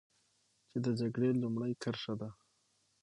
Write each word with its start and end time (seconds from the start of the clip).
چې 0.69 0.77
د 0.85 0.87
جګړې 0.99 1.29
لومړۍ 1.41 1.71
کرښه 1.81 2.13
ده. 2.21 2.29